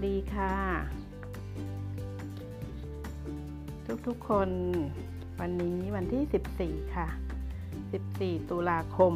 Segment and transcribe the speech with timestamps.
[0.00, 0.56] วัสดีค่ะ
[4.06, 4.50] ทุกๆคน
[5.40, 7.08] วันนี้วันที่ 14 ค่ะ
[7.78, 9.12] 14 ตุลาคม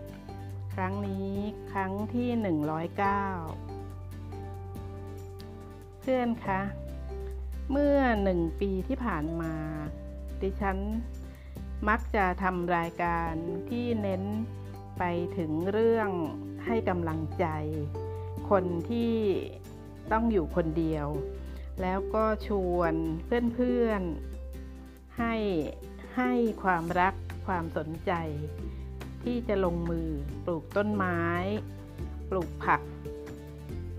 [0.00, 1.32] 2564 ครั้งนี้
[1.72, 2.28] ครั้งที่
[2.58, 2.96] 109
[6.00, 6.60] เพื่อนคะ
[7.70, 9.54] เมื่อหนึ่งปีที่ผ่านมา
[10.40, 10.78] ดิฉัน
[11.88, 13.32] มักจะทำรายการ
[13.70, 14.22] ที่เน้น
[14.98, 15.02] ไป
[15.36, 16.10] ถึงเรื่อง
[16.64, 17.46] ให้กำลังใจ
[18.50, 19.14] คนที่
[20.12, 21.06] ต้องอยู่คนเดียว
[21.82, 22.94] แล้วก็ชวน
[23.54, 25.34] เพื่อนๆให้
[26.16, 27.14] ให้ความรัก
[27.46, 28.12] ความสนใจ
[29.22, 30.08] ที่จะลงมือ
[30.44, 31.20] ปลูกต้นไม้
[32.30, 32.80] ปลูกผัก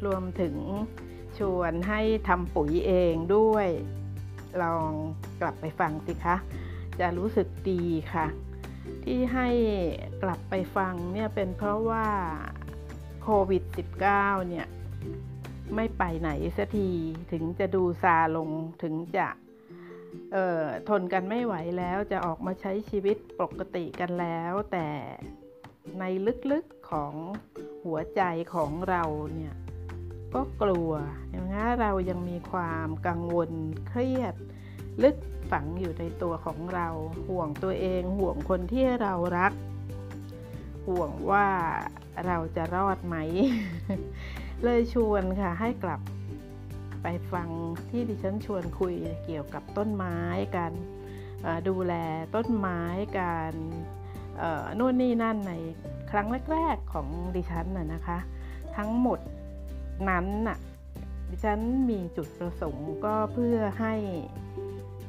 [0.05, 0.55] รวมถึง
[1.37, 3.67] ชวนให้ทำปุ๋ยเองด้วย
[4.61, 4.91] ลอง
[5.41, 6.35] กลับไปฟังสิคะ
[6.99, 8.27] จะรู้สึกดีค่ะ
[9.03, 9.49] ที่ให้
[10.23, 12.07] กลับไปฟังเนี่ยเป็นเพราะว่า
[13.23, 13.63] โควิด
[14.05, 14.67] -19 เนี่ย
[15.75, 16.89] ไม่ไปไหนสักที
[17.31, 18.49] ถึงจะดูซาลง
[18.83, 19.27] ถึงจะ
[20.89, 24.87] ทนกันไม่ไหวแล้วจะออกมาใช้ชีวิตปกติกันแล้ว แต่
[25.99, 26.03] ใน
[26.51, 27.13] ลึกๆของ
[27.85, 28.21] หัวใจ
[28.55, 29.53] ของเราเนี่ย
[30.33, 30.91] ก็กลัว
[31.29, 33.51] อย่างนี้เรายังมีความกังวล
[33.87, 34.35] เครียด
[35.03, 35.17] ลึก
[35.51, 36.87] ฝังอยู่ในตัวของเรา
[37.27, 39.53] ห่วงตัวเองห่วงคนที่เรารัก
[40.87, 41.47] ห่วงว่า
[42.27, 43.15] เราจะรอดไหม
[44.63, 46.01] เลยชวนค่ะให้กลับ
[47.03, 47.49] ไปฟัง
[47.89, 48.93] ที่ดิฉันชวนคุย
[49.25, 50.17] เกี่ยวกับต้นไม้
[50.57, 50.73] การ
[51.69, 51.93] ดูแล
[52.35, 52.81] ต้นไม้
[53.19, 53.53] การ
[54.79, 55.53] นู่นนี่นั่นใน
[56.11, 58.19] ครั้งแรกๆของดิฉันน่ะนะคะ
[58.77, 59.19] ทั้งหมด
[60.09, 60.57] นั้นน่ะ
[61.29, 63.95] ดิฉันมีจุดประสงค์ก็เพื่อให้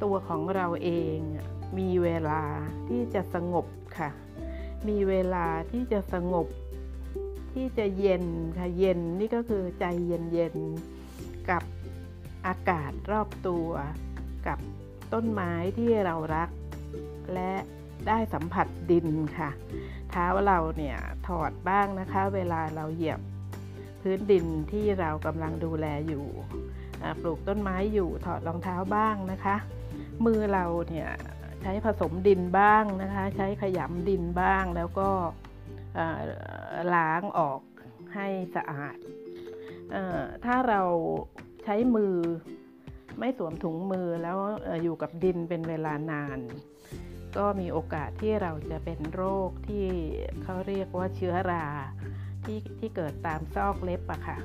[0.02, 1.18] ตัวของเราเอง
[1.78, 2.42] มีเวลา
[2.88, 3.66] ที่จะสงบ
[3.98, 4.10] ค่ะ
[4.88, 6.46] มีเวลาที่จะสงบ
[7.54, 8.24] ที่จะเย็น
[8.58, 10.56] ค่ะเย็นนี่ก็คือใจเย็นเย็น
[11.50, 11.62] กับ
[12.46, 13.68] อากาศรอบตัว
[14.46, 14.58] กับ
[15.12, 16.50] ต้นไม้ที่เรารัก
[17.34, 17.52] และ
[18.08, 19.50] ได้สัมผัสดินค่ะ
[20.10, 20.96] เท้าเราเนี่ย
[21.28, 23.20] ถอดบ้างนะคะ เวลาเราเหยียบ
[24.02, 26.26] พื้นดินที่เรากำลังดูแลอยู่
[27.20, 29.56] ปลูกต้นไม้อยู่ถอดรองเท้าบ้างนะคะ
[30.24, 31.08] มือเราเนี่ย
[31.62, 35.08] ใช้ผสมดินบ้างนะคะ ใช้ขยำดินบ้างแล้วก็
[36.94, 37.60] ล้างออก
[38.14, 38.26] ให้
[38.56, 38.96] สะอาด
[40.44, 40.82] ถ้าเรา
[41.64, 42.16] ใช้มือ
[43.18, 44.38] ไม่สวมถุงมือแล้ว
[44.82, 46.38] อยู่กับดินเป็นเวลานาน
[47.36, 49.86] ก็มีโอกาสที่เราจะเป็นโรคที่
[50.42, 51.66] เขาเรียกว่าเชื้อรา
[52.44, 54.38] ที่ที่เกิดตามซอกเล็บอะค่ะ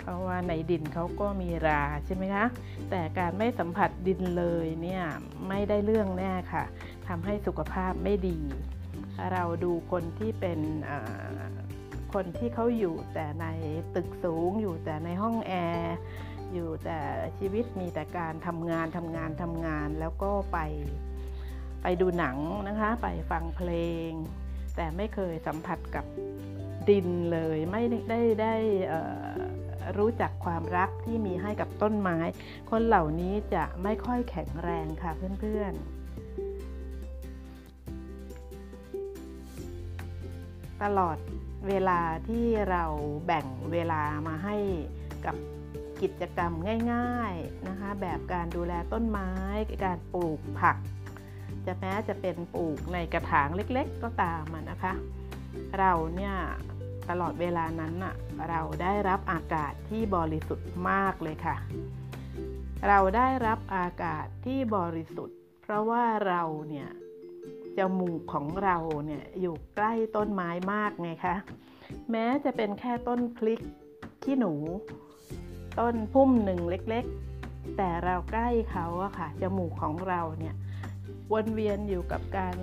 [0.00, 2.46] เพราะว่าในดินเขาก็มีราใช่ไหมคะ
[2.90, 5.04] แต่การไม่สัมผัสดินเลยเนี่ย
[5.48, 6.64] ไม่ได้เรื่องแน่ค่ะ
[7.08, 8.38] ทำให้สุขภาพไม่ดี
[9.32, 10.58] เราดูคนที่เป็น
[12.14, 13.46] คนที่เขาอยู่แต่ใน
[13.94, 15.96] ตึกสูง อยู่แต่ในห้องแอร์
[16.52, 16.98] อยู่แต่
[17.38, 20.58] ชีวิตมีแต่การทำงานทำงานทำงานแล้วก็ไป
[21.82, 22.36] ไปดูหนัง
[22.68, 23.70] นะคะ ไปฟังเพล
[24.08, 24.10] ง
[24.76, 26.04] แต่ไม่เคยสัมผัสกับ
[26.88, 28.54] ดินเลยไม่ได้ได้
[29.98, 32.18] รู้จักความรักที่มีให้กับต้นไม้
[32.70, 35.10] คนเหล่านี้จะไม่ค่อยแข็งแรงค่ะ
[35.40, 36.04] เพื่อนๆ
[40.82, 41.16] ตลอด
[41.68, 42.84] เวลาที่เรา
[43.26, 44.56] แบ่งเวลามาให้
[45.24, 45.36] กับ
[46.02, 46.52] กิจกรรม
[46.92, 49.30] ง่ายๆนะคะ แบบการดูแลต้นไม้
[49.84, 50.76] การปลูกผัก
[51.66, 54.92] จะแม้จะเป็นปลูกในกระถางเล็กๆ ก็ตามนะคะ
[55.78, 56.34] เราเนี่ย
[57.10, 58.14] ตลอดเวลานั้นอะ
[58.48, 61.56] เราได้รับอากาศที่บริสุทธิ์มากเลยค่ะ
[62.88, 66.88] เราได้รับอากาศที่บริสุทธิ์ เพราะว่าเราเนี่ย
[67.78, 68.76] จมูกของเรา
[69.06, 71.36] เนี่ยอยู่ใกล้ต้นไม้มากไงคะ
[72.10, 73.60] แม้จะเป็นแค่ต้นพลิก
[74.22, 74.54] ขี้หนู
[75.78, 80.54] ต้นพุ่มหนึ่งเล็กๆ แต่เราใกล้เขาอะค่ะ จมูกของเราเนี่ย
[81.32, 82.56] วนเวียนอยู่กับการ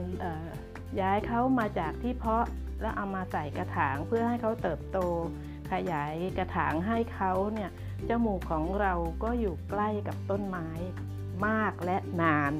[0.99, 2.45] ย้ายเขามาจากที่เพาะ
[2.81, 4.97] แล้วเอามาใส่กระถางเพื่อให้เขาเติบโต
[5.71, 7.69] ขยายกระถางให้เขาเนี่ย
[8.09, 8.93] จมูกของเรา
[9.23, 10.69] ก็อยู่ใกล้กับต้นไม้
[11.47, 12.53] มากและนาน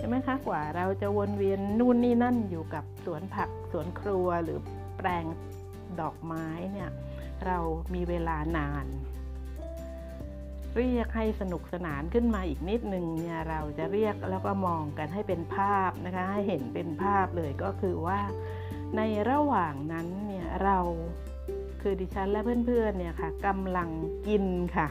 [0.00, 4.58] ช่ไหมคะกว่าเราจะวนเวียนนู่นนี่นั่นอยู่กับสวนผักสวนครัวหรือ
[4.96, 5.24] แปลง
[6.00, 6.90] ดอกไม้เนี่ย
[7.46, 7.58] เรา
[7.94, 8.86] มีเวลานาน
[10.76, 18.20] เรียกให้สนุกสนานขึ้นมาอีกนิดนึงเนี่ยเราจะเรียกแล้วก็มองกันให้เป็นภาพนะคะ ให้เห็นเป็นภาพเลยก็คือว่า
[18.96, 19.00] ใน
[19.30, 20.78] ระหว่างนั้นเนี่ยเรา
[21.80, 23.88] คือดิฉันและเพื่อนๆเนี่ยค่ะกำลัง
[24.26, 24.44] กิน
[24.76, 24.88] ค่ะ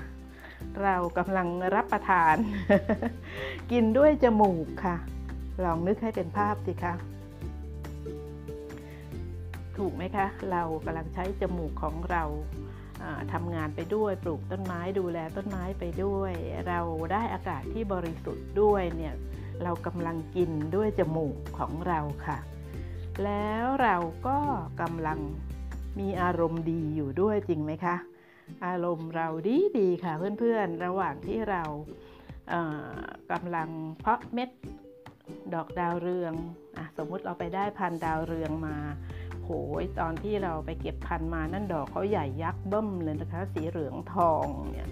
[0.84, 2.36] เรากำลังรับประทาน
[3.72, 4.96] กินด้วยจมูกค่ะ
[5.64, 6.94] ลองนึกให้เป็นภาพสิคะ
[9.78, 12.24] ถูกไหมคะ เรากำลังใช้จมูกของเรา
[13.34, 16.34] ทำงานไปด้วยปลูกต้นไม้ดูแลต้นไม้ไปด้วย
[16.68, 16.80] เรา
[17.12, 19.14] ได้อากาศที่บริสุทธิ์ด้วยเนี่ย
[19.64, 22.38] เรากำลังกินด้วยจมูกของเราค่ะ
[23.24, 23.96] แล้วเรา
[24.28, 24.38] ก็
[24.82, 25.20] กำลัง
[26.00, 27.96] มีอารมณ์ดีอยู่ด้วยจริงไหมคะ
[28.66, 31.64] อารมณ์เราดีดีค่ะเพื่อนๆ ระหว่างที่เรา
[33.32, 33.70] กำลัง
[34.00, 34.50] เพาะเม็ด
[35.54, 36.34] ดอกดาวเรือง
[36.78, 38.78] อสมมุติเราไปได้พันดาวเรืองมา
[39.44, 39.50] โห
[39.82, 44.90] ยตอนที่เราไปเก็บพันมานั่นดอกเขาใหญ่ยักษ์เบิ้มเลยนะคะ สีเหลืองทองเนี่ย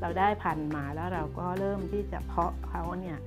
[0.00, 3.18] เราได้พันมาแล้วเราก็เริ่มที่จะเพาะเขาเนี่ย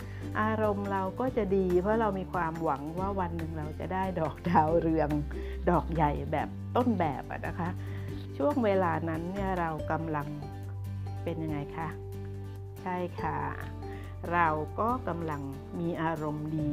[0.41, 5.09] อารมณ์เราก็จะดี เพราะเรามีความหวังว่าวันหนึ่งเราจะได้ดอกดาวเรือง
[5.69, 7.69] ดอกใหญ่แบบต้นแบบนะคะ
[8.43, 10.27] ช่วงเวลานั้นเนี่ยเรากำลัง
[11.23, 11.89] เป็นยังไงคะ
[12.81, 13.37] ใช่ค่ะ
[14.33, 14.47] เรา
[14.79, 15.41] ก็กำลัง
[15.79, 16.71] มีอารมณ์ดี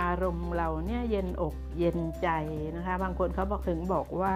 [0.00, 2.28] อารมณ์เราเนี่ยเย็นอกเย็นใจ
[2.76, 4.34] นะคะ บางคนเขาบอกถึงบอกว่า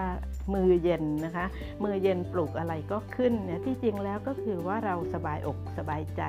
[0.54, 1.46] มือเย็นนะคะ
[1.84, 6.22] มือเย็นปลุกอะไรก็ขึ้นเนี่ยที่จริงแล้วก็คือว่าเราสบายอกสบายใจ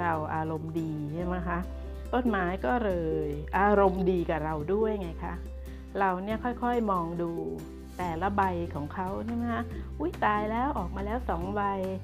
[0.00, 1.58] เราอารมณ์ดีใช่ไหมคะ
[2.12, 2.90] ต้นไม้ก็เล
[3.26, 3.28] ย
[3.58, 5.34] อารมณ์ดีกับเราด้วยไงคะ
[5.98, 7.32] เราเนี่ยค่อยๆมองดู
[8.02, 8.42] แต่ละใบ
[8.74, 9.64] ของเขาใช่ไหมคะ
[10.00, 11.62] อุ้ยตายแล้วออกมาแล้วสองใบ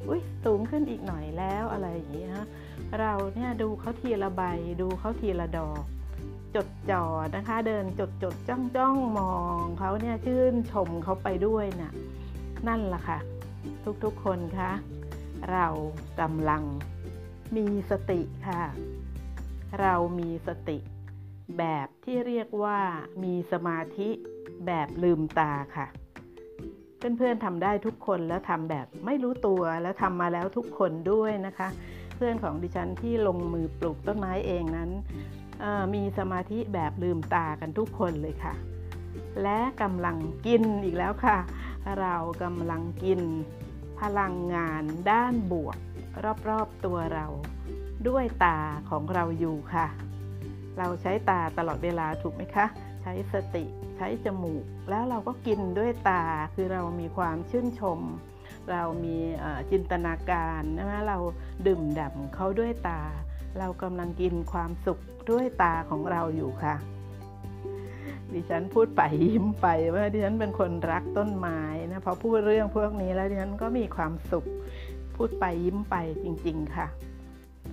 [0.09, 2.45] อุ้ยสูงขึ้นอีกหน่อยแล้วอะไรอย่างนี้นะ
[3.01, 4.43] เราเนี่ยดูเขาทีละใบ
[4.83, 5.85] ดูเขาทีละดอก
[6.55, 7.05] จดจ่อ
[7.37, 11.93] นะคะ เดินจดจดจ้องจ้องมองเขาเนี่ยชื่นชมเขาไปด้วยนะ่ะ
[12.69, 13.19] นั่นแหละค่ะ
[14.05, 14.73] ทุกๆคนคะ
[15.53, 15.67] เรา
[16.21, 16.63] กำลัง
[17.57, 18.63] มีสติค่ะ
[19.81, 20.79] เรามีสติ
[21.59, 22.81] แบบที่เรียกว่า
[23.23, 24.11] มีสมาธิ
[24.67, 25.87] แบบลืมตาค่ะ
[26.99, 31.69] เพื่อนๆทำได้ทุกคนแล้วทำแบบไม่รู้ตัวแล้วทำมาแล้วทุกคนด้วยนะคะ
[32.17, 34.91] เพื่อนของดิฉันที่ลงมือปลูกต้นไม้เองนั้น
[35.95, 38.55] มีสมาธิแบบลืมตากันทุกคนเลยค่ะ
[39.43, 40.17] และกำลัง
[40.47, 41.39] กินอีกแล้วค่ะ
[42.01, 43.21] เรากำลังกิน
[44.01, 45.79] พลังงานด้านบวก
[46.49, 47.27] รอบๆตัวเรา
[48.09, 48.59] ด้วยตา
[48.91, 49.87] ของเราอยู่ค่ะ
[50.79, 52.67] เราใช้ตาตลอดเวลาถูกไหมคะ
[53.07, 53.65] ช้สติ
[53.97, 56.25] ใช้จมูก แล้วเราก็กินด้วยตา
[56.55, 58.01] คือเรามีความชื่นชม
[58.71, 59.17] เรามี
[59.71, 61.19] จินตนาการนะเรา
[61.67, 63.03] ดื่มด่ำเขาด้วยตา
[63.59, 64.99] เรากำลังกินความสุข
[65.31, 66.75] ด้วยตาของเราอยู่ค่ะ
[68.33, 71.61] ดิฉันพูดไปยิ้มไปว่าดิฉันเป็นคนรักต้นไม้
[71.91, 74.47] นะพอพูดเรื่องพวกนี้แล้วดิฉันก็มีความสุข
[75.17, 76.87] พูดไปยิ้มไปจริง ๆ ค่ะ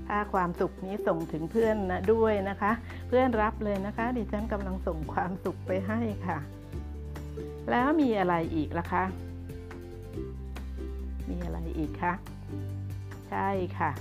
[0.08, 2.72] ถ้าความสุขนี้ส่งถึงเพื่อนนะด้วยนะคะ
[3.08, 6.40] เพื่อนรับเลยนะคะ ดิฉันกำลังส่งความสุขไปให้ค่ะ
[7.72, 9.04] แล้วมีอะไรอีกล่ะคะ
[11.30, 12.14] มีอะไรอีกคะ
[13.30, 13.92] ใช่ค่ะ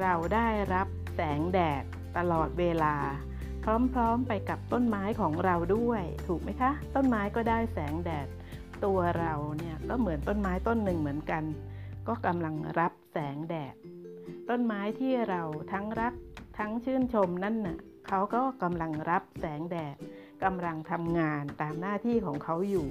[0.00, 1.84] เราได้รับแสงแดด
[2.16, 2.94] ตลอดเวลา
[3.64, 8.28] พร้อมๆไปกับต้นไม้ของเราด้วย ถูกไหมคะ ต้นไม้ก็ได้แสงแดด
[8.84, 11.42] ตัวเราเนี่ยก็เหมือนต้นไม้ต้นหนึ่งเหมือนกัน
[12.08, 13.74] ก็กำลังรับแสงแดด
[14.50, 15.42] ต้นไม้ที่เรา
[15.72, 16.14] ทั้งรัก
[16.58, 19.96] ทั้งชื่นชมนั่นน่ะเขาก็กำลังรับแสงแดด
[20.44, 22.88] กำลังทำงานตามหน้าที่ของเขาอยู่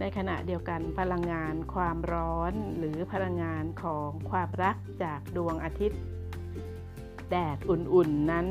[0.00, 6.00] ในขณะเดียวกันพลังงานความร้อนหรือพลังงานของความรักจากดวงอาทิตย์
[7.30, 8.46] แดดอุ่นๆนั้น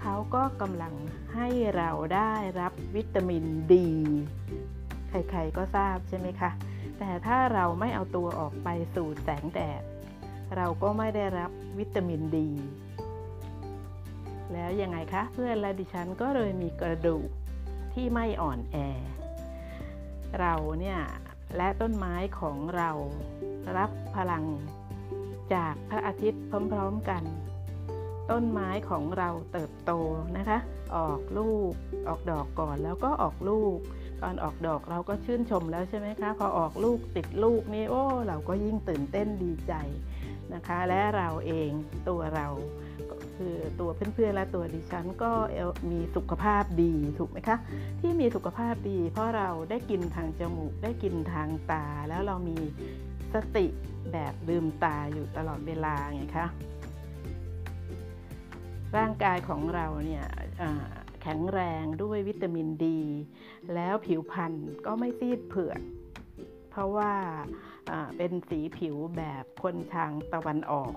[0.00, 0.94] เขาก็กำลัง
[1.34, 3.44] ให้เราได้รับวิตามิน
[3.74, 3.88] ดี
[5.10, 6.50] ใครๆก็ทราบใช่ไหมคะ
[6.98, 9.82] แต่ถ้าเราไม่เอาตัวออกไปสู่แสงแดด
[10.56, 12.48] เราก็ไม่ได้รับวิตามินดี
[14.52, 17.28] แล้วยังไงคะ เพื่อนและดิฉันก็เลยมีกระดูก
[17.94, 18.76] ที่ไม่อ่อนแอ
[20.40, 21.00] เราเนี่ย
[21.56, 22.90] และต้นไม้ของเรา
[23.76, 24.44] รับพลัง
[25.54, 27.22] จากพระอาทิตย์พร้อมๆกัน
[28.30, 29.92] ต้นไม้ของเราเติบโต
[30.36, 30.58] นะคะ
[30.96, 31.72] ออกลูก
[32.08, 33.76] ออกดอกก่อนแล้วก็ออกลูก
[34.22, 39.74] ตอนออกดอกเราก็ชื่นชมแล้วใช่ไหมคะ พอออกลูกติดลูกนี่โอ้เราก็ยิ่งตื่นเต้นดีใจ
[40.54, 41.70] นะคะ และเราเอง
[42.08, 42.48] ตัวเรา
[43.36, 45.32] คือตัวเพื่อนๆและตัวดิฉันก็
[45.90, 47.56] มีสุขภาพดีถูกไหมคะ
[48.00, 52.58] ที่มีสุขภาพดี เพราะเราได้กินทางจมูก ได้กินทางตา แล้วเรามี
[53.34, 53.66] สติ
[54.12, 56.46] แบบลืมตาอยู่ตลอดเวลาไงคะ
[58.96, 60.26] ร่างกายของเราเนี่ย
[61.22, 63.00] แข็งแรงด้วยวิตามินดี
[63.74, 64.52] แล้วผิวพรรณ
[64.86, 65.80] ก็ไม่ซีดเผือก
[66.70, 67.12] เพราะว่า
[68.16, 70.94] เป็นสีผิวแบบคนทางตะวันออก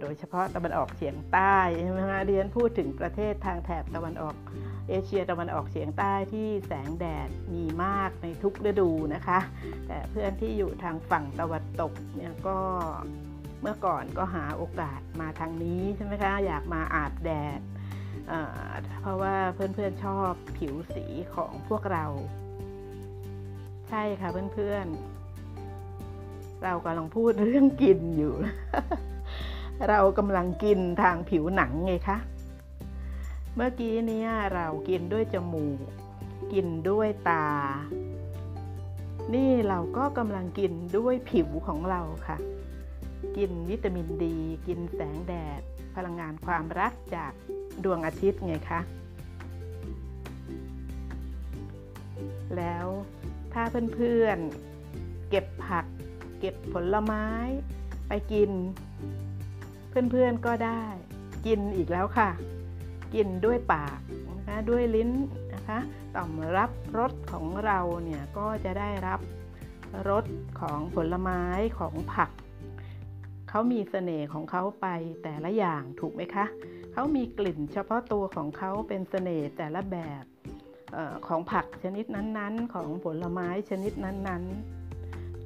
[0.00, 4.36] โดยเฉพาะตะวันออกเฉียงใต้ใช่ไหมคะเรียนพูดถึงประเทศทางแถบตะวันออก
[4.88, 9.38] เอเชียตะวันออกเฉียงใต้ที่แสงแดดมีมากในทุกฤดูนะคะ
[9.86, 12.58] แต่เพื่อนที่อยู่ทางฝั่งตะวันตกเนี่ยก็
[13.60, 17.60] เมื่อก่อนก็หาโอกาสมาทางนี้ใช่ไหมคะอยากมาอาบแดด
[19.00, 21.04] เพราะว่าเพื่อนๆชอบผิวสี
[21.34, 22.04] ของพวกเรา
[23.90, 25.15] ใช่ค่ะเพื่อนๆ
[26.64, 28.34] เรากำลังพูดเรื่องกินอยู่
[29.88, 32.18] เรากำลังกินทางผิวหนังไงคะ
[33.54, 35.78] เมื่อกี้เนี้ยเรากินด้วยจมูก
[36.52, 37.46] กินด้วยตา
[39.34, 42.36] นี่เราก็กำลังกินด้วยผิวของเราค่ะ
[43.36, 44.36] กินวิตามินดี
[44.66, 45.60] กินแสงแดด
[45.94, 47.32] พลังงานความรักจาก
[47.84, 48.80] ดวงอาทิตย์ไงคะ
[52.56, 52.86] แล้ว
[53.52, 53.62] ถ้า
[53.94, 55.86] เพื่อนๆเก็บผัก
[56.38, 57.26] เก็บผลไม้
[58.08, 58.50] ไปกิน
[60.10, 60.84] เพื่อนๆก็ได้
[61.46, 62.30] กินอีกแล้วค่ะ
[63.14, 63.98] กินด้วยปาก
[64.30, 65.10] นะคะด้วยลิ้น
[65.54, 65.78] นะคะ
[66.14, 69.20] ต่อมรับรสของเราเนี่ยก็จะได้รับ
[70.10, 70.24] รส
[70.60, 71.42] ของผลไม้
[71.78, 72.30] ของผัก
[73.48, 74.86] เขามีเสน่ห์ของเขาไป
[75.22, 76.46] แต่ละอย่างถูกไหมคะ
[76.92, 80.24] เขามีกลิ่นเฉพาะตัวของเขาเป็นเสน่ห์แต่ละแบบ
[80.96, 84.75] ออของผักชนิดนั้นๆ ของผลไม้ชนิดนั้นๆ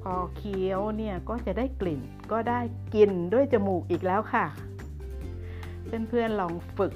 [0.01, 2.59] พอเคี้ยวเนี่ยก็จะได้กลิ่นก็ได้
[2.95, 4.45] กินด้วยจมูกอีกแล้วค่ะ
[6.09, 6.93] เพื่อนๆลองฝึก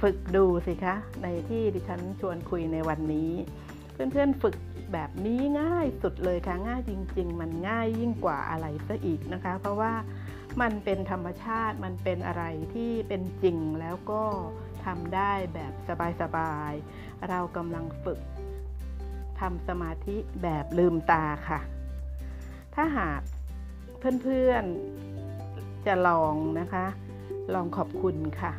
[0.00, 3.32] ฝึกดูสิคะ ในที่ดิฉันชวนคุยในวันนี้
[3.92, 4.56] เพื่อนๆฝึก
[4.92, 9.92] แบบนี้ง่ายสุดเลยค่ะง่ายจริง ๆ มันง่ายยิ่งกว่าอะไรซะอีกนะคะ เพราะว่า
[10.60, 14.22] มันเป็นธรรมชาติมันเป็นอะไรที่เป็นจริงแล้วก็
[14.84, 15.72] ทำได้แบบ
[16.20, 18.20] สบายๆเรากำลังฝึก
[19.40, 21.60] ทำสมาธิแบบลืมตาค่ะ
[22.74, 23.20] ถ้าหาก
[24.22, 26.86] เพื่อนๆจะลองนะคะ
[27.54, 28.52] ลองขอบคุณค่ะ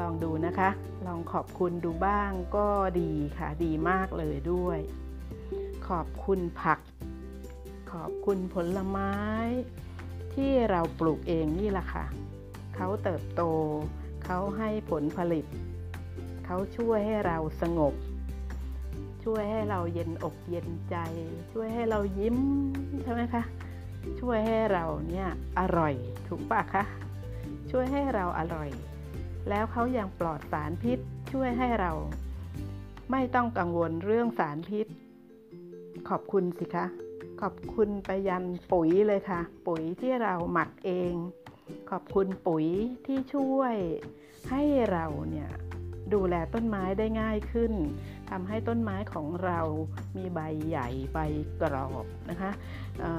[0.00, 0.70] ลองดูนะคะ
[1.06, 2.68] ลองขอบคุณดูบ้างก็
[3.00, 4.78] ดีค่ะ ดีมากเลยด้วย
[5.88, 6.78] ขอบคุณผัก
[7.92, 9.14] ขอบคุณผลไม้
[10.34, 12.04] ที่เราปลูกเองนี่แหละค่ะ
[12.74, 13.42] เขาเติบโต
[14.24, 15.44] เขาให้ผลผลิต
[16.44, 17.94] เขาช่วยให้เราสงบ
[19.30, 20.96] ช่วยให้เราเย็นอกเย็นใจ
[21.52, 22.38] ช่วยให้เรายิ้ม
[23.02, 23.42] ใช่ไหมคะ
[24.20, 25.28] ช่วยให้เราเนี่ย
[25.58, 25.94] อร่อย
[26.26, 26.84] ถูกปะคะ
[27.70, 28.70] ช่วยให้เราอร่อย
[29.48, 30.98] แล้วเขายังปลอดสารพิษ
[31.32, 31.92] ช่วยให้เรา
[33.10, 34.86] ไม่ต้องกังวลเรื่องสารพิษ
[36.08, 36.86] ขอบคุณสิคะ
[37.40, 41.12] ขอบคุณไปยันปุ๋ยเลยค่ะ ปุ๋ยที่เราหมักเอง
[41.90, 42.66] ขอบคุณปุ๋ย
[43.06, 43.74] ที่ช่วย
[44.50, 45.50] ให้เราเนี่ย
[46.14, 47.72] ดูแลต้นไม้ได้ง่ายขึ้น
[48.30, 49.60] ทำให้ต้นไม้ของเรา
[50.16, 51.18] มีใบใหญ่ใบ
[51.62, 52.50] กรอบนะคะ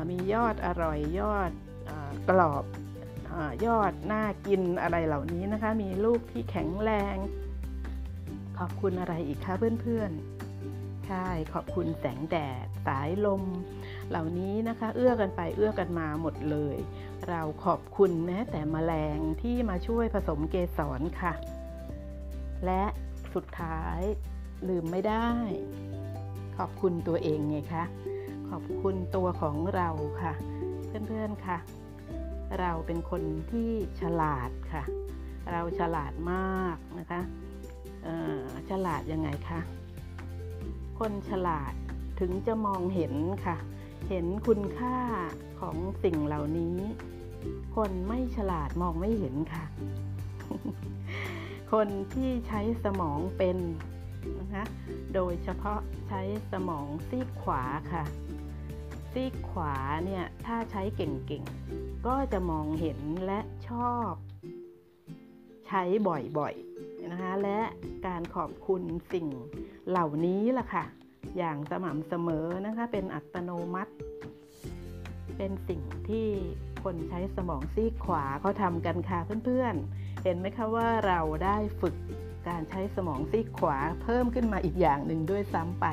[0.09, 1.51] มียอดอร่อยยอด
[1.89, 1.91] อ
[2.29, 2.63] กรอบ
[3.33, 7.15] อยอดน่ากินอะไรเหล่านี้นะคะ มีลูกที่แข็งแรง
[8.57, 13.43] ขอบคุณอะไรอีกคะเพื่อนๆ ใช่ ขอบคุณแสงแดดสายลม
[14.09, 16.77] เหล่านี้นะคะ เอื้อกันไปเอื้อกันมาหมดเลย
[17.29, 21.33] เราขอบคุณแม้แต่แมลงที่มาช่วยผสมเกสรค่ะ
[22.65, 22.83] และ
[23.33, 23.99] สุดท้าย
[24.67, 25.29] ลืมไม่ได้
[26.57, 27.83] ขอบคุณตัวเองไงคะ
[28.49, 29.89] ขอบคุณตัวของเรา
[30.21, 30.33] ค่ะ
[31.07, 31.57] เพื่อนๆค่ะ
[32.59, 33.71] เราเป็นคนที่
[34.01, 34.83] ฉลาดค่ะ
[35.51, 37.21] เราฉลาดมากนะคะ
[38.69, 39.59] ฉลาดยังไงคะ
[40.99, 41.73] คนฉลาด
[42.19, 43.13] ถึงจะมองเห็น
[43.45, 43.57] ค่ะ
[44.09, 44.97] เห็นคุณค่า
[45.59, 46.77] ของสิ่งเหล่านี้
[47.75, 49.63] คนไม่ฉลาดมองไม่เห็นค่ะ
[51.71, 53.57] คนที่ใช้สมองเป็น
[54.39, 54.63] นะคะ
[55.13, 56.21] โดยเฉพาะใช้
[56.51, 58.03] สมองซีกขวาค่ะ
[59.11, 64.11] ซีกขวาเนี่ยถ้าใช้เก่งๆ ก็จะมองเห็นและชอบ
[65.67, 67.59] ใช้บ่อยๆนะคะและ
[68.07, 68.81] การขอบคุณ
[69.13, 69.27] สิ่ง
[69.89, 70.83] เหล่านี้ล่ะค่ะ
[71.37, 73.93] อย่างสม่ำเสมอนะคะเป็นอัตโนมัติ
[75.37, 76.27] เป็นสิ่งที่
[76.83, 81.95] คนใช้สมองซีกขวาเขาทำกันค่ะเพื่อนๆ เห็นไหมคะว่าเราได้ฝึก
[82.47, 85.85] การใช้สมองซีกขวาเพิ่มขึ้นมาอีกอย่างหนึ่งด้วยซ้ำไป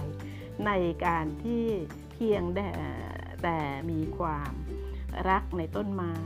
[0.67, 0.71] ใน
[1.07, 1.65] การที่
[2.13, 2.69] เพียงแต่
[3.43, 3.59] แต่
[3.91, 4.53] มีความ
[5.29, 6.17] รักในต้นไม้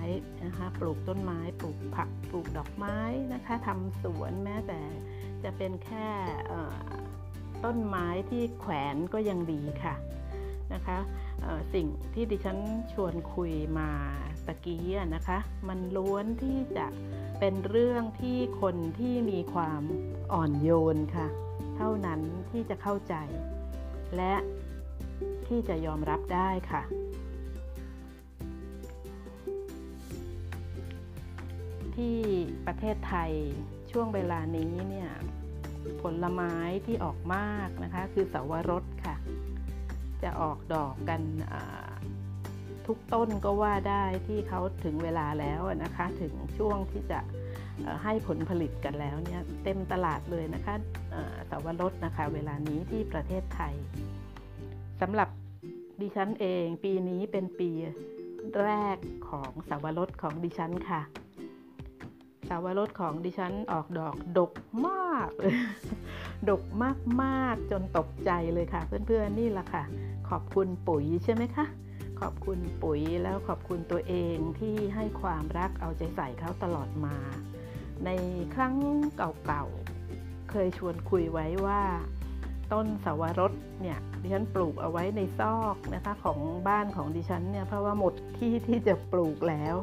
[0.45, 2.99] นะคะปลูกต้นไม้ ปลูกผักปลูกดอกไม้
[3.33, 4.81] นะคะทำสวนแม้แต่
[5.43, 6.09] จะเป็นแค่
[7.65, 9.95] ต้นไม้ที่แขวนก็ยังดีค่ะ
[10.75, 10.99] นะคะ
[11.75, 12.59] สิ่งที่ดิฉัน
[12.93, 13.91] ชวนคุยมา
[14.47, 14.85] ตะกี้
[15.15, 15.39] นะคะ
[15.69, 16.87] มันล้วนที่จะ
[17.39, 19.83] เป็นเรื่องที่คนที่มีความ
[20.33, 21.29] อ่อนโยนค่ะ
[21.77, 23.15] เท่านั้นที่จะเข้าใจ
[24.17, 24.35] และ
[25.47, 26.83] ที่จะยอมรับได้ค่ะ
[31.97, 32.19] ที่
[32.67, 33.33] ประเทศไทย
[33.91, 35.11] ช่วงเวลานี้เนี่ย
[36.03, 36.55] ผลไม้
[36.87, 39.17] ที่ออกมากนะคะ คือสาวรสค่ะ
[40.23, 41.23] จะออกดอกกัน
[42.89, 47.19] ทุกต้นก็ว่าได้ที่เขาถึงเวลาแล้วนะคะ ถึงช่วงที่จะ
[48.05, 50.75] ให้ผลผลิตกันแล้วเนี่ยเต็มตลาดเลยนะคะ
[51.51, 53.75] สวรสนะคะ เวลานี้ที่ประเทศไทย
[55.01, 55.29] สำหรับ
[56.01, 57.71] ดิฉันเองปีนี้เป็นปี
[58.65, 58.97] แรก
[59.29, 61.01] ของสาวรสของดิฉันค่ะ
[62.49, 64.53] สาวรสของดิฉันออกดอกดก
[64.87, 65.57] มากเลย
[66.51, 66.63] ดก
[67.23, 69.85] มากๆจนตกใจเลยค่ะ เพื่อนๆนี่แหละค่ะ
[70.29, 71.67] ขอบคุณปุ๋ยใช่ไหมคะ
[72.21, 77.17] ขอบคุณปุ๋ยแล้วขอบคุณตัวเองที่ให้ความรักเอาใจใส่เขาตลอดมา
[78.05, 78.11] ใน
[78.55, 78.75] ครั้ง
[79.17, 81.83] เก่าๆ เคยชวนคุยไว้ว่า
[82.73, 89.75] ต้นสาวรสเนี่ยดิฉันปลูกเอาไว้ในซอกนะคะของบ้านของดิฉันเนี่ยเพราะว่าหมดที่ที่จะปลูกแล้ว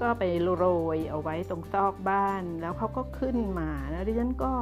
[0.00, 0.22] ก็ไป
[0.58, 4.52] โรยเอาไว้ตรงซอกบ้านแล้วเขาก็ขึ้นมาแล้วดิฉันก็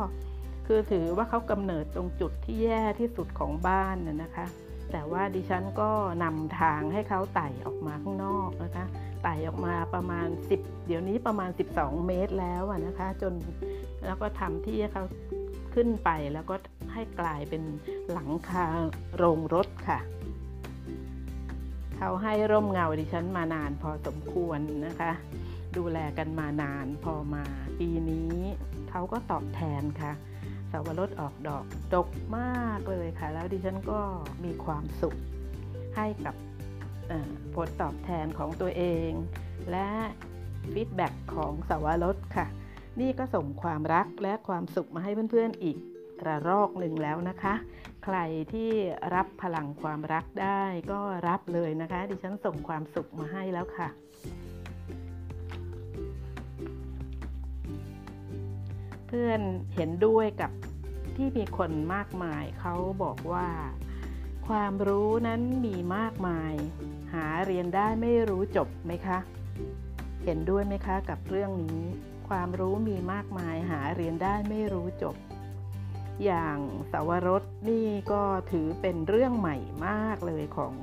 [0.66, 4.46] คือถือว่าเขากำเนิดตรงจุดที่แย่ที่สุดของบ้านน่ะนะคะ
[4.92, 5.90] แต่ว่าดิฉันก็
[6.22, 8.86] นำทางให้เขาไต่ออกมาข้างนอกนะคะ
[9.22, 13.32] ไต่ออกมาประมาณ 10 เดี๋ยวนี้ประมาณ 12 เมตรแล้วนะคะ จน
[14.06, 15.04] แล้วก็ทำที่ให้เขา
[15.74, 16.54] ขึ้นไปแล้วก็
[16.92, 17.62] ให้กลายเป็น
[18.12, 18.66] หลังคา
[19.16, 20.00] โรงรถค่ะ
[21.96, 25.12] เขาให้ร่มเงาดิฉันมานานพอสมควรนะคะ
[25.76, 27.44] ดูแลกันมานานพอมา
[27.78, 28.36] ปีนี้
[28.90, 30.12] เขาก็ตอบแทนค่ะ
[30.72, 32.08] สาวรสออกดอกดก
[32.38, 34.00] มากเลยค่ะ แล้วดิฉันก็
[34.44, 35.16] มีความสุข
[35.96, 36.34] ให้กับ
[37.54, 39.10] ผลตอบแทนของตัวเอง
[39.70, 39.88] และ
[40.72, 42.46] ฟีดแบ็กของสาวรสค่ะ
[43.00, 45.76] นี่ก็ส่งความรักและความสุขมาให้เพื่อนๆอีก
[46.26, 47.54] ระรอกหนึ่งแล้วนะคะ
[48.04, 48.18] ใคร
[48.52, 48.70] ที่
[49.14, 50.62] รับพลังความรักได้
[50.92, 53.88] ก็รับเลยนะคะ ดิฉันส่งความสุขมาให้แล้วค่ะ
[59.10, 59.40] พื่อน
[59.74, 60.50] เห็นด้วยกับ
[61.16, 63.48] ที่มีคนมากมายเขาบอกว่า
[64.48, 66.54] ความรู้นั้นมีมากมาย
[67.14, 69.18] หาเรียนได้ไม่รู้จบไหมคะ
[70.24, 71.80] เห็นด้วยไหมคะกับเรื่องนี้
[72.28, 75.16] ความรู้มีมากมาย หาเรียนได้ไม่รู้จบ
[76.24, 76.58] อย่าง
[76.92, 80.74] สาวรสนี่ก็ถือเป็นเรื่องใหม่มากเลยของ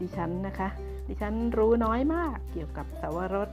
[0.00, 0.68] ดิฉันนะคะ
[1.08, 3.48] ดิฉันรู้น้อยมากเกี่ยวกับสาวรส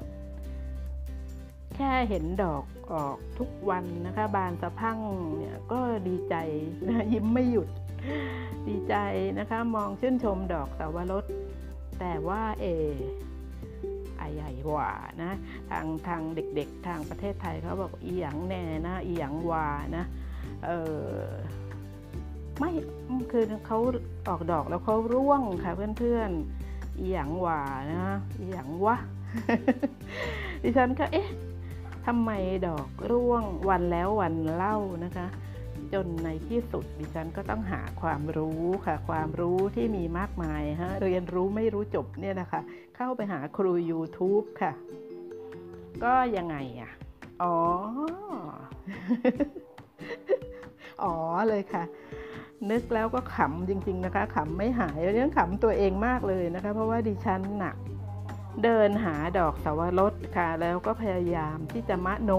[2.10, 2.64] เห็นดอก
[2.94, 5.00] ออกทุกวันนะคะ บานสะพั่ง
[5.38, 6.36] เนี่ยก็ดีใจ
[6.88, 7.70] นะยิ้มไม่หยุด
[8.68, 8.96] ดีใจ
[9.40, 11.26] นะคะ มองชื่นชมดอกสาวรส
[12.00, 12.66] แต่ว่าเอ
[14.18, 15.32] ไอใหญ่หว่านะ
[15.70, 20.06] ทางทางเด็กๆ ทางประเทศไทยเขาบอกอีหยังแน่นะอีหยังวานะ
[20.66, 20.70] เอ
[21.02, 21.10] อ
[22.60, 22.72] ไม่
[23.32, 23.80] คือเขา
[24.30, 27.62] ออกดอกแล้วเขาร่วงค่ะเพื่อนๆอีหยังวา
[27.92, 28.04] นะ
[28.40, 28.96] อีหยังวะ
[30.64, 31.28] ดิฉันก็เอ๊ะ
[32.06, 32.32] ทำไม
[32.68, 35.28] ดอกร่วงวันแล้ววันเล่านะคะ
[35.94, 42.62] จนในที่สุดดิฉันก็ต้องหาความรู้ค่ะ ความรู้ที่มีมากมายฮะเรียนรู้ไม่รู้จบเนี่ยนะคะ
[42.96, 44.72] เข้าไปหาครู YouTube ค่ะ
[46.04, 46.92] ก็ยังไงอะ
[47.42, 47.56] อ๋อ
[51.04, 51.16] อ๋อ
[51.50, 51.84] เลยค่ะ
[52.72, 57.76] นึกแล้วก็ขำจริง ๆ นะคะขำไม่หายเรื่องขำตัวเองมากเลยนะคะ เพราะว่าดิฉันหนัก
[58.64, 62.32] เดินหาดอกเสาวรสค่ะ แล้วก็พยายามที่จะมโน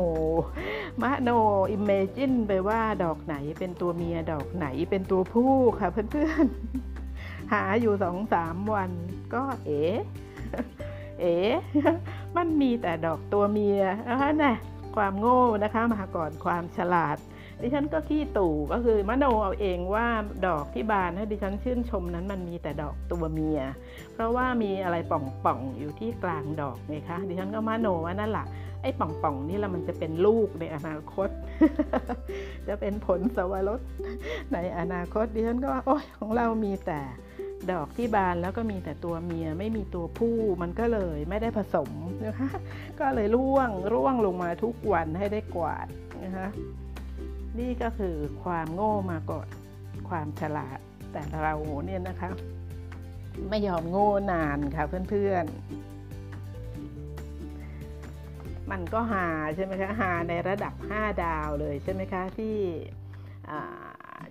[1.02, 1.30] มโน
[1.70, 8.90] imagine ไปว่าดอกไหนเป็นตัวเมียดอกไหนเป็นตัวผู้ค่ะเพื่อนๆ หาอยู่สองสามวัน
[9.34, 9.82] ก็เอ๋
[11.20, 11.36] เอ๋
[12.36, 14.54] มันมีแต่ดอกตัวเมียนะคะนะ
[14.96, 17.16] ความโง่นะคะมาก่อนความฉลาด
[17.62, 20.06] ดิฉันก็ขี้ตู่ก็คือมโนเอาเองว่า
[20.46, 23.60] ดอกที่บานให้ดิฉันชื่นชมนั้นมันมีแต่ดอกตัวเมีย
[24.14, 28.46] เพราะว่ามีอะไรป่องๆอยู่ที่กลางดอกไงคะดิฉันก็มโนว่านั่นแหละ
[28.82, 31.28] ไอ้ป่องๆนี่แหละมันจะเป็นลูกในอนาคต
[32.68, 33.80] จะเป็นผลสวรส
[34.52, 37.00] ในอนาคตดิฉันก็ว่าโอ้ยของเรามีแต่
[37.72, 41.90] ดอกที่บานแล้วก็มีแต่ตัวเมียไม่มีตัวผู้มันก็เลยไม่ได้ผสม
[42.24, 42.50] นะคะ
[43.00, 45.86] ก็เลยร่วงร่วงลงมาทุกวันให้ได้กวาด
[46.24, 46.48] นะคะ
[47.58, 49.48] นี่ก็คือความโง่มาก่อน
[50.08, 50.78] ความฉลาด
[51.12, 51.54] แต่เรา
[51.86, 52.28] เนี่ยนะคะ
[53.50, 55.54] ไม่ยอมโง่นานค่ะเพื่อนๆ
[58.70, 62.56] มันก็หาใช่ไหมคะหาในระดับ 5 ดาวเลยใช่ไหมคะที่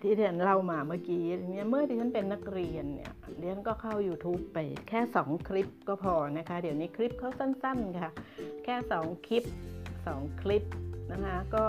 [0.02, 4.58] ที่เรียนเล่ามาเมื่อกี้เนี่ยเมื่อที่ฉันเป็นนักเรียนเนี่ยเรียนก็เข้า YouTube ไป
[4.90, 8.12] แค่ 2 คลิปก็พอนะคะ เดี๋ยวนี้คลิปเขาสั้นๆค่ะ
[8.64, 9.44] แค่ 2 คลิป
[9.94, 10.64] 2 คลิป
[11.12, 11.66] นะคะก็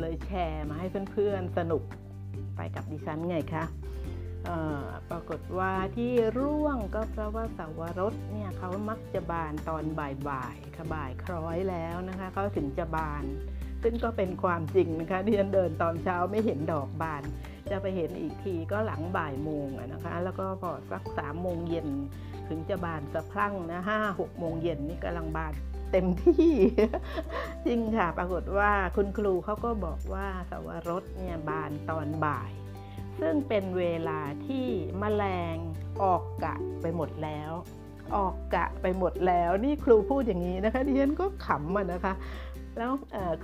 [0.00, 1.82] เลยแชร์มาให้เพื่อนๆสนุก
[2.56, 3.64] ไปกับดิฉันไงคะ
[5.10, 9.84] ปรากฏว่าที่ร่วงก็เพราะว่าสาวรสเนี่ยเขามักจะบานตอน
[10.28, 13.24] บ่ายๆค่ะบ่ายคล้อยแล้วนะคะเขาถึงจะบาน
[13.82, 17.22] ซึ่งก็เป็นความจริงนะคะที่ฉันเดินตอนเช้าไม่เห็นดอกบาน
[17.70, 21.88] จะไปเห็นอีกทีก็หลังบ่ายโมงนะคะ แล้วก็พอสักสามโมงเย็น
[22.48, 25.52] ถึงจะบานสะพรั่งนะห้าหกโมงเย็นนี่กำลังบาน
[25.92, 26.54] เต็มที่
[27.66, 32.50] จริงค่ะ ปรากฏว่าคุณครูเขาก็บอกว่าสวรสเนี่ยบานตอนบ่าย
[33.20, 34.66] ซึ่งเป็นเวลาที่
[35.02, 35.24] มแมล
[35.54, 35.56] ง
[36.02, 37.52] ออกกะไปหมดแล้ว
[38.16, 42.14] ออกกะไปหมดแล้ว นี่ครูพูดอย่างนี้นะคะดิฉันก็ขำอะนะคะ
[42.78, 42.92] แล้ว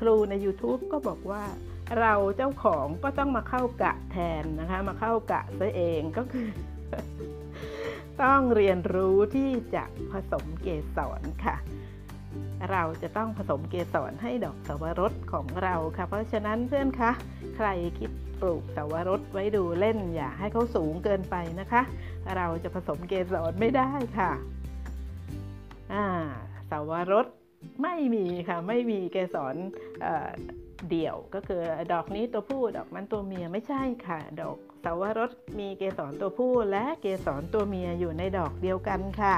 [0.00, 1.42] ครูใน YouTube ก็บอกว่า
[2.00, 6.48] เราเจ้าของก็ต้องมาเข้ากะแทนนะคะ มาเข้ากะซะเองก็คือ
[8.22, 11.56] ต้องเรียนรู้ที่จะผสมเกสรค่ะ
[12.70, 17.10] เราจะต้องผสมเกสรให้ดอกสวรสของเราค่ะ เพราะฉะนั้นเพื่อนคะ
[17.56, 17.68] ใคร
[17.98, 21.82] คิดปลูกสวรสไว้ดูเล่นอย่าให้เขาสูงเกินไปนะคะ
[22.36, 24.30] เราจะผสมเกสรไม่ได้ค่ะ
[25.92, 26.06] อ่า
[26.70, 27.26] สวรส
[27.82, 29.54] ไม่มีค่ะไม่มีเกสร
[30.90, 39.36] เดี่ยวก็คือดอกนี้ตัวผู้ดอกนั้นตัวเมียไม่ใช่ค่ะ ดอกสาวรสมีเกสรตัวผู้และเกสรตัวเมียอยู่ในดอกเดียวกันค่ะ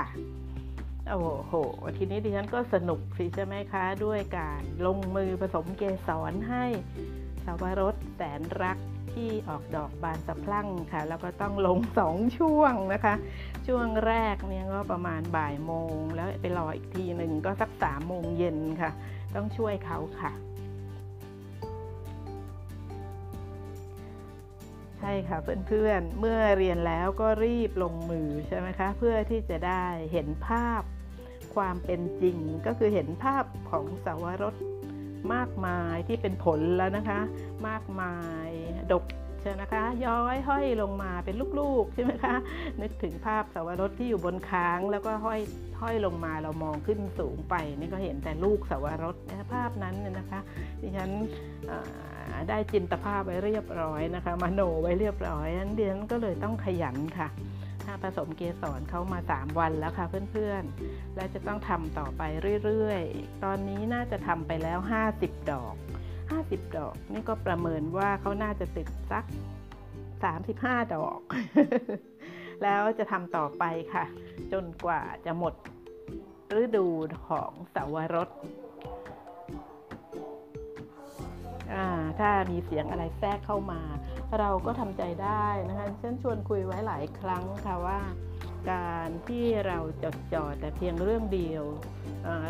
[1.10, 1.52] โอ้โห
[1.96, 6.64] ทีนี้ดิฉันก็สนุกสิใช่ไหมคะ ด้วยการลงมือผสมเกสรให้
[7.44, 8.78] สาวรสแสนรัก
[9.12, 13.14] ที่ออกดอกบานสะพรั่งค่ะ แล้วก็ต้องลงสองช่วงนะคะ
[13.66, 18.90] ช่วงแรกเนี่ยก็ประมาณบ่ายโมง แล้วไปรออีกทีหนึ่งก็สักสามโมงเย็นค่ะ
[19.34, 20.32] ต้องช่วยเขาค่ะ
[24.98, 30.82] ใช่ค่ะเพื่อนๆเมื่อเรียนแล้วก็รีบลงมือใช่ไหมคะ เพื่อที่จะได้เห็นภาพ
[31.54, 32.36] ความเป็นจริง
[32.66, 34.54] ก็คือเห็นภาพของสาวรส
[35.34, 37.20] มากมายที่เป็นผลแล้วนะคะ
[37.68, 38.14] มากมา
[38.46, 38.48] ย
[38.92, 39.04] ดก
[39.42, 42.36] ใช่ไหมคะ ย้อยห้อยลงมาเป็นลูกๆใช่ไหมคะ
[42.80, 45.40] นึกถึงภาพสาวรสที่อยู่บนค้างแล้วก็ห้อย
[45.80, 50.40] ห้อยลงมาเรามองขึ้นสูงไป นี่ก็เห็นแต่ลูกสาวรสนะภาพนั้นนะคะ
[50.80, 51.10] ดิฉัน
[52.48, 57.28] ได้จินตภาพไว้เรียบร้อยนะคะมาโนไว้เรียบร้อยนั้นเดียนก็เลยต้องขยันค่ะ
[57.92, 62.22] ถ้าผสมเกสรเขามา 3 วันแล้วค่ะเพื่อนๆ และจะต้องทำต่อไป
[62.64, 64.78] เรื่อยๆ ตอนนี้น่าจะทำไปแล้ว
[65.14, 65.74] 50 ดอก
[66.26, 69.24] 50 ดอก นี่ก็ประเมินว่าเขาน่าจะติดสัก
[70.08, 71.20] 35 ดอก
[72.62, 74.04] แล้วจะทำต่อไปค่ะ
[74.52, 75.54] จนกว่าจะหมด
[76.62, 76.86] ฤดู
[77.28, 78.28] ของสาวรส
[82.18, 83.80] ถ้ามีเสียงอะไรแทรกเข้ามา
[84.38, 88.00] เราก็ทำใจได้นะคะฉันชวนคุยไว้หลายครั้งค่ะว่า
[88.72, 91.64] การที่เราจดจ่อแต่เพียงเรื่องเดียว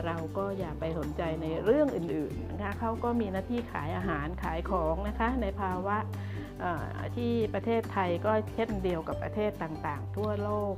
[0.06, 5.96] เราก็อย่าไปสนใจในเรื่องอื่นๆนะคะเขาก็มีหน้าที่ขายอาหารขายของนะคะในภาวะ
[7.16, 10.74] ที่ประเทศไทยก็เช่นเดียวกับประเทศต่างๆ ทั่วโลก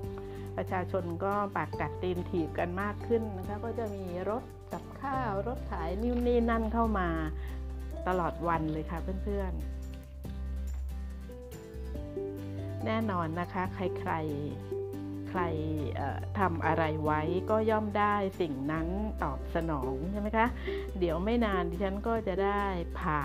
[0.57, 7.09] ประชาชนก็ปากกัดตีนถีบกันมากขึ้นนะคะก็จะมีรถกับข้าวรถขายนิ่นี่นั่นเข้ามา
[8.09, 9.83] ตลอดวันเลยค่ะเพื่อนๆ
[12.87, 14.12] แน่นอนนะคะใครใคร
[15.31, 15.41] ใคร
[16.38, 18.88] ทำอะไรไว้ก็ย่อมได้สิ่งนั้น
[19.23, 20.47] ตอบสนองใช่ไหมคะ
[20.99, 22.65] เดี๋ยวไม่นานดิฉันก็จะได้
[22.99, 23.23] ผ่า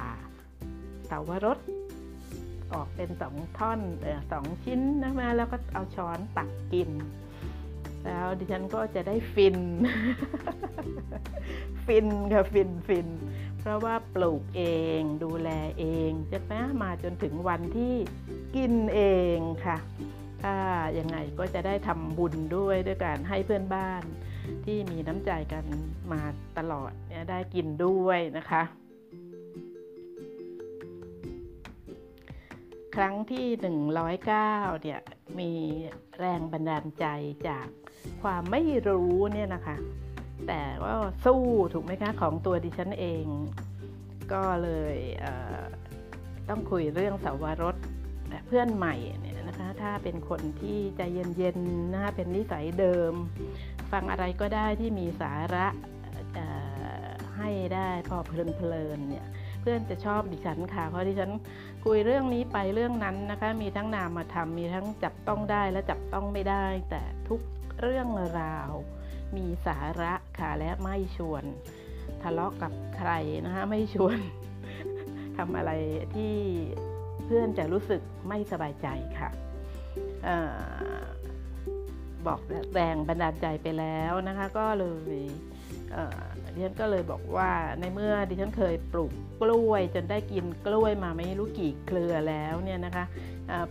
[1.08, 1.58] เสาวรส
[2.74, 3.80] ออกเป็นสองท่อน
[4.32, 6.90] สองชิ้นนะคะแล้วก็เอาช้อนตักกิน
[8.08, 9.58] แล้วดิฉันก็จะได้ฟิน
[11.86, 13.08] ฟินค่ะฟินฟิน
[13.60, 14.64] เพราะว่าปลูกเอ
[15.00, 17.96] งดูแลเองจะแม้มาจนถึงวันที่
[18.56, 19.02] กินเอ
[19.38, 19.78] งค่ะ
[20.44, 20.56] ถ้า
[20.98, 24.04] ยังไงก็จะได้ทำบุญด้วยด้วยการให้เพื่อนบ้าน
[24.66, 25.66] ที่มีน้ำใจกัน
[26.12, 26.22] มา
[26.58, 28.64] ตลอดเนี่ยได้กินด้วยนะคะ
[32.96, 33.48] ครั้งที่
[34.16, 35.02] 109เนี่ย
[35.40, 35.52] มี
[36.18, 37.06] แรงบันดาลใจ
[37.48, 37.68] จาก
[38.24, 39.78] ความไม่รู้เนี่ยนะคะ
[40.48, 40.94] แต่ว่า
[41.26, 43.26] สู้ถูกไหมคะของตัวดิฉันเอง
[44.34, 47.76] ก็เลยเต้องคุยเรื่องสาวรส
[48.48, 51.02] เพื่อนใหม่เนี่ยนะคะถ้าเป็นคนที่ใจ
[51.38, 53.14] เย็นๆนะคะเป็นนิสัยเดิม
[53.92, 55.68] ฟังอะไรก็ได้ที่มีสาระ
[57.38, 58.32] ให้ได้พอเพ
[58.72, 59.26] ลินๆเนี่ย
[59.62, 61.32] เพื่อนจะชอบดิฉันค่ะ เพราะดิฉัน
[61.86, 67.40] คุยเรื่องนี้ไปเรื่องนั้นนะคะ มีทั้งนามธรรมมีทั้งจับต้องได้และจับต้องไม่ได้ แต่ทุก
[67.82, 68.08] เรื่อง
[68.42, 68.72] ราว
[69.36, 71.44] มีสาระค่ะและไม่ชวน
[72.22, 73.12] ทะเลาะกับใคร
[73.46, 74.18] นะคะไม่ชวน
[75.38, 75.72] ทำอะไร
[76.16, 76.36] ที่
[77.26, 78.88] เพื่อนจะรู้สึกไม่สบายใจ
[79.20, 79.30] ค่ะ
[80.28, 80.30] อ
[82.28, 82.40] บอก
[82.74, 84.86] แรงบันดาลใจไปแล้วนะคะ ก็เล
[85.20, 85.22] ย
[86.54, 89.12] ดิฉันก็เลยบอกว่าในเมื่อดิฉันเคยปลูก
[89.42, 93.06] กล้วยจนได้กินกล้วยมาไม่รู้กี่เครือแล้วเนี่ยนะคะ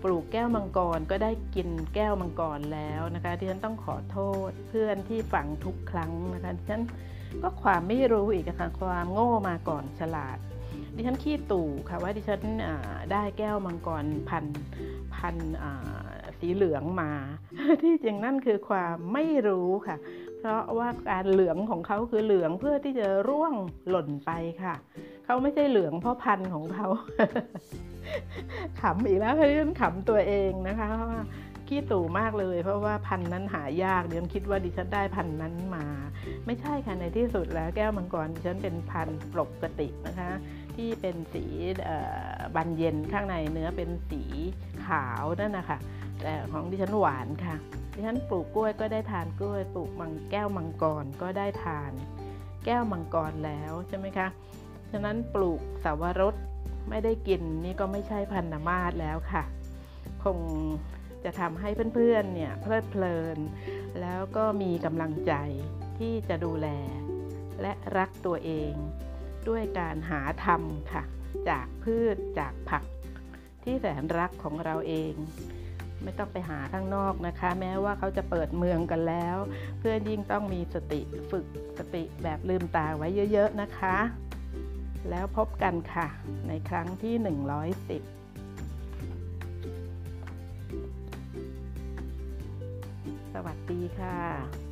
[0.02, 6.82] ปลูกแก้วมังกรก็ได้กินแก้วมังกรแล้วนะคะดิฉันต้องขอโทษเพื่อนที่ฝังทุกครั้งนะคะดิฉัน
[7.42, 10.38] ก็ความไม่รู้อีกค่ะความโง่มาก่อนฉลาด
[10.94, 12.40] ดิฉันขี้ตู่ค่ะว่าดิฉัน
[13.12, 14.44] ได้แก้วมังกรพัน
[15.14, 15.36] พัน
[16.38, 17.10] สีเหลืองมา
[17.82, 19.96] ที่จริงนั่นคือความไม่รู้ค่ะ
[20.40, 23.52] เพราะว่าการเหลืองของเขาคือเหลืองเพื่อที่จะร่วง
[23.90, 24.30] หล่นไป
[24.62, 24.74] ค่ะ
[25.24, 26.86] เขาไม่ใช่เหลืองเพราะพันของเขา
[28.80, 31.22] ขำอีกแล้วเพื่อนขำตัวเองนะคะว่า
[31.70, 35.86] ขี้ตู่มากเลย เพราะว่าพันธุ์นั้นหายากเดี๋ยวคิดว่าดิฉันได้พันธุ์นั้นมา
[36.46, 40.30] ไม่ใช่ค่ะในที่สุดแล้วแก้วมังกรดิฉันเป็นพันธุ์ปกตินะคะ
[40.76, 41.44] ที่เป็นสี
[42.54, 44.22] บานเย็นข้างในเนื้อเป็นสี
[44.86, 45.78] ขาวนั่นนะคะ
[46.22, 47.56] แต่ของดิฉันหวานค่ะ
[47.94, 51.92] ดิฉันปลูกกล้วยก็ได้ทานกล้วย ปลูกมังแก้วมังกรก็ได้ทาน
[52.64, 54.28] แก้วมังกรแล้วใช่ไหมคะ
[54.90, 56.34] ฉะนั้นปลูกสาวรส
[56.88, 59.42] ไม่ได้กินนี่ก็ไม่ใช่พันธมาศแล้วค่ะ
[60.24, 60.38] คง
[61.24, 63.38] จะทำให้เพื่อนๆเนี่ยเพลิดเพลิน
[64.00, 65.32] แล้วก็มีกำลังใจ
[65.98, 66.68] ที่จะดูแล
[67.62, 68.72] และรักตัวเอง
[69.48, 71.02] ด้วยการหาธรรมค่ะ
[71.48, 72.84] จากพืชจากผัก
[73.62, 75.14] ที่แสนรักของเราเอง
[76.02, 79.36] ไม่ต้องไปหาข้างนอกนะคะ แม้ว่าเขาจะเปิดเมืองกันแล้ว
[79.78, 81.46] เพื่อนยิ่งต้องมีสติฝึก
[81.78, 83.96] สติแบบลืมตาไว้เยอะๆนะคะ
[85.10, 86.08] แล้วพบกันค่ะ
[86.48, 87.24] ในครั้งที่ 110
[93.32, 94.65] สวัสดีค่ะ